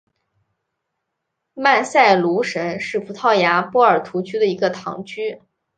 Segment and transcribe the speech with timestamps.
[1.53, 5.43] 曼塞卢什是葡萄牙波尔图区的一个堂区。